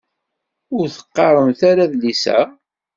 [0.77, 2.39] Ur teqqaṛemt ara adlis-a?